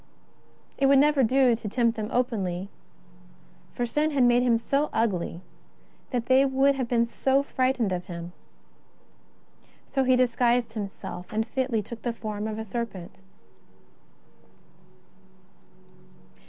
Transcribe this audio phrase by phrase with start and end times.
[0.79, 2.69] It would never do to tempt them openly,
[3.75, 5.41] for sin had made him so ugly
[6.09, 8.33] that they would have been frightened of him.
[9.85, 13.21] So he dis guised himself, and fitly took the form of a serpent.